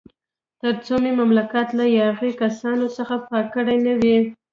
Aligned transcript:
تر 0.61 0.73
څو 0.85 0.95
مې 1.03 1.11
مملکت 1.19 1.67
له 1.79 1.85
یاغي 1.97 2.31
کسانو 2.41 2.85
څخه 2.97 3.15
پاک 3.27 3.45
کړی 3.55 3.77
نه 3.85 3.93
وي. 4.01 4.17